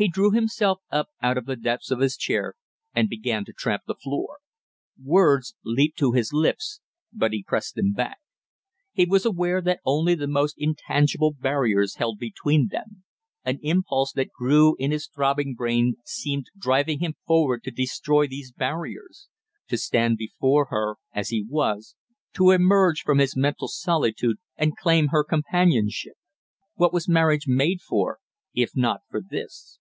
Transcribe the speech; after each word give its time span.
He 0.00 0.08
drew 0.08 0.30
himself 0.30 0.80
up 0.90 1.08
out 1.20 1.36
of 1.36 1.44
the 1.44 1.56
depths 1.56 1.90
of 1.90 1.98
his 1.98 2.16
chair 2.16 2.54
and 2.94 3.06
began 3.06 3.44
to 3.44 3.52
tramp 3.52 3.82
the 3.86 3.94
floor; 3.94 4.38
words 4.98 5.54
leaped 5.62 5.98
to 5.98 6.12
his 6.12 6.32
lips 6.32 6.80
but 7.12 7.32
he 7.34 7.44
pressed 7.46 7.74
them 7.74 7.92
back; 7.92 8.16
he 8.94 9.04
was 9.04 9.26
aware 9.26 9.60
that 9.60 9.80
only 9.84 10.14
the 10.14 10.26
most 10.26 10.54
intangible 10.56 11.34
barriers 11.38 11.96
held 11.96 12.18
between 12.18 12.68
them; 12.68 13.04
an 13.44 13.58
impulse 13.62 14.10
that 14.12 14.32
grew 14.32 14.74
in 14.78 14.90
his 14.90 15.06
throbbing 15.06 15.52
brain 15.54 15.96
seemed 16.02 16.46
driving 16.58 17.00
him 17.00 17.12
forward 17.26 17.62
to 17.64 17.70
destroy 17.70 18.26
these 18.26 18.52
barriers; 18.52 19.28
to 19.68 19.76
stand 19.76 20.16
before 20.16 20.68
her 20.70 20.94
as 21.12 21.28
he 21.28 21.44
was; 21.46 21.94
to 22.32 22.52
emerge 22.52 23.02
from 23.02 23.18
his 23.18 23.36
mental 23.36 23.68
solitude 23.68 24.38
and 24.56 24.78
claim 24.78 25.08
her 25.08 25.22
companionship. 25.22 26.14
What 26.76 26.90
was 26.94 27.06
marriage 27.06 27.46
made 27.46 27.82
for, 27.82 28.20
if 28.54 28.70
not 28.74 29.02
for 29.10 29.20
this? 29.20 29.76